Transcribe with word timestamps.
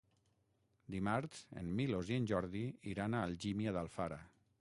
Dimarts 0.93 1.43
en 1.61 1.69
Milos 1.81 2.09
i 2.13 2.17
en 2.21 2.25
Jordi 2.31 2.63
iran 2.95 3.13
a 3.13 3.21
Algímia 3.27 3.75
d'Alfara. 3.77 4.19